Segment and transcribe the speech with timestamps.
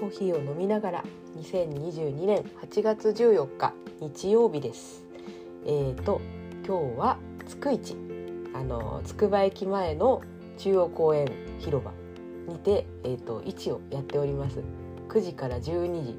[0.00, 1.04] コーヒーを飲みながら
[1.36, 5.04] 2022年8月14日日曜日です。
[5.66, 6.22] えーと
[6.66, 7.96] 今日はつくいち
[8.54, 10.22] あのつくば駅前の
[10.56, 11.28] 中央公園
[11.58, 11.92] 広場
[12.48, 14.60] にてえーと市をやっております。
[15.10, 16.16] 9時から12時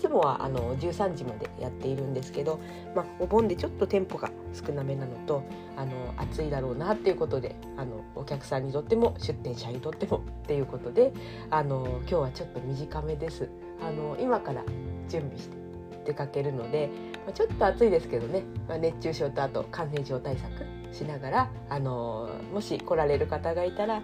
[0.00, 2.58] つもはあの13時までやっているんですけど、
[2.94, 5.44] まあ、お盆でちょっと店舗が少なめなのと
[5.76, 11.12] あの暑いだろうなっていうことであのお客さんにとっても出店者にとってもっていうことで
[11.50, 13.48] あの今日はちょっと短めです
[13.82, 14.64] あの今から
[15.08, 15.60] 準備して
[16.06, 16.88] 出かけるので、
[17.26, 24.02] まあ、ちょっと暑いですけどね、まあ、熱中症とあと感染症対策しながらあのもし来られる方がいたら、うん、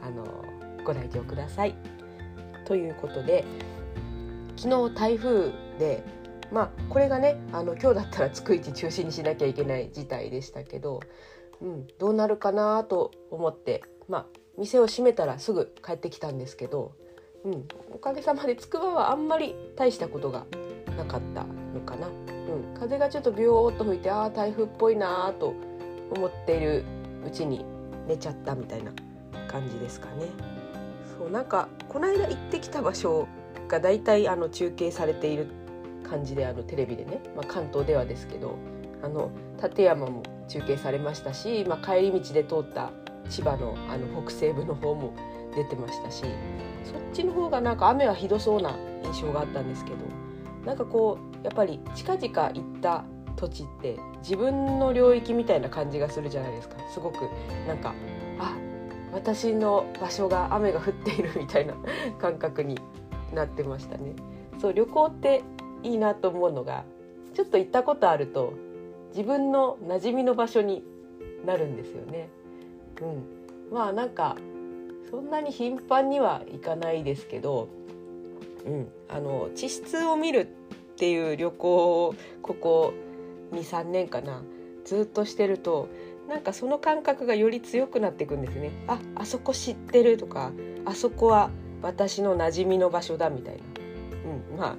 [0.00, 0.24] あの
[0.84, 1.74] ご来場ください。
[2.64, 3.44] ということで
[4.58, 6.02] 昨日台風で
[6.50, 11.00] まあこれがねあの今日だったら逐一中止にしなきゃいけない事態でしたけど、
[11.62, 14.26] うん、どうなるかなと思ってまあ
[14.58, 16.92] 店を閉めたらすぐ帰ってきたんですけど、
[17.44, 20.44] うん、おかげさまでつくばはあんまり大したことが
[20.96, 22.08] なかったのかな。
[22.08, 25.54] うん、風がちょっとビョーっと吹いてああ台風っぽいなと
[26.16, 26.84] 思っている
[27.24, 27.64] うちに
[28.08, 28.92] 寝ちゃったみたいな
[29.46, 30.26] 感じですかね。
[31.16, 33.28] そうなんかこの間行ってきた場所
[33.68, 35.46] が大体あの中継されている
[36.08, 38.56] 感じであのテレビでね、まあ、関東ではですけど
[39.02, 39.30] あの
[39.62, 42.90] 立山も中継されましたし、まあ、帰り道で通った
[43.28, 45.14] 千葉のあの北西部の方も
[45.54, 46.22] 出てましたし
[46.84, 49.96] そっちの方がなんか雨はひどそうな印象があったんですけど
[50.64, 53.04] なんかこうやっぱり近々行った
[53.36, 56.74] 土地って自分の領域みたいな感じがするじゃないですか。
[56.92, 57.16] すごく
[57.68, 57.94] なんか
[58.38, 58.56] あ
[59.12, 61.74] 私の場所が雨が降っているみたいな
[62.20, 62.78] 感覚に
[63.34, 64.14] なってましたね。
[64.60, 65.42] そう旅行って
[65.82, 66.84] いいなと思うのが
[67.34, 68.54] ちょっと行ったことあると
[69.10, 70.82] 自分の馴染みの場所に
[71.46, 72.28] なるんですよね。
[73.00, 74.36] うん、まあなんか
[75.10, 77.68] そんなに頻繁には行かないですけど、
[78.66, 82.92] うん、あの地質を見るっていう旅行をここ
[83.52, 84.42] 23年かな
[84.84, 85.88] ずっとしてると
[86.28, 88.72] なんかその感覚がより強くなっていくんですね。
[88.86, 90.52] ああそこ知ってるとか
[90.84, 91.50] あそこは
[91.82, 93.62] 私の馴染みの場所だみたいな、
[94.52, 94.76] うん、まあ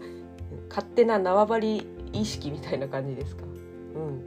[0.70, 3.44] 勝手な縄張り意識みたいな感じですか。
[3.44, 4.24] うん、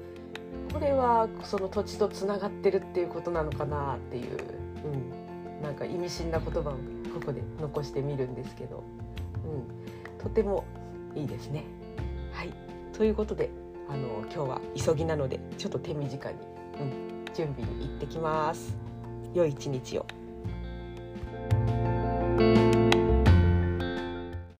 [0.72, 4.38] これはその土地とつながってるっていうことなのかなっていう、
[4.84, 6.72] うん、なんか意味深な言葉を
[7.14, 8.82] ここで残してみるんですけど、
[9.44, 10.64] うん、とても
[11.14, 11.64] いいですね。
[12.32, 12.52] はい。
[12.92, 13.50] ということで
[13.88, 16.38] あの今日は急ぎなのでちょっと手短に、
[16.80, 18.76] うん、準備に行ってきます。
[19.34, 20.06] 良い一日を。
[22.42, 22.71] thank you